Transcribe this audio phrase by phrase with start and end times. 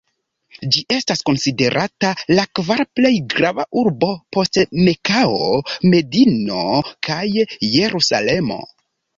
[0.75, 5.39] Ĝi estas konsiderata la kvara plej grava urbo post Mekao,
[5.95, 6.67] Medino
[7.11, 7.23] kaj
[7.77, 8.63] "Jerusalemo".